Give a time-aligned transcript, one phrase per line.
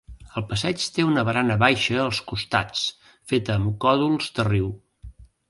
[0.39, 2.87] El passeig té una barana baixa als costats
[3.33, 4.75] feta amb còdols de riu.